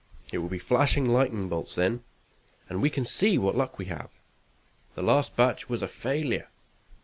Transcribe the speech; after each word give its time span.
It 0.33 0.39
will 0.39 0.49
be 0.49 0.57
flashing 0.57 1.07
lightning 1.07 1.47
bolts 1.47 1.75
then, 1.75 2.03
and 2.67 2.81
we 2.81 2.89
can 2.89 3.05
see 3.05 3.37
what 3.37 3.55
luck 3.55 3.77
we 3.77 3.85
have. 3.85 4.09
The 4.95 5.03
last 5.03 5.35
batch 5.35 5.69
was 5.69 5.83
a 5.83 5.87
failure." 5.87 6.47